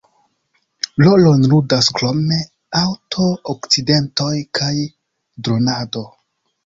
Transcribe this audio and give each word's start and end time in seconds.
Rolon 1.07 1.43
ludas 1.51 1.89
krome 1.99 2.39
aŭto-akcidentoj 2.79 4.33
kaj 4.61 4.73
dronado. 5.45 6.05